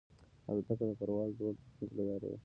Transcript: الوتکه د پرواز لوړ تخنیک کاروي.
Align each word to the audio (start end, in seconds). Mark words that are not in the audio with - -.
الوتکه 0.49 0.85
د 0.89 0.91
پرواز 0.99 1.31
لوړ 1.39 1.53
تخنیک 1.63 1.91
کاروي. 2.09 2.37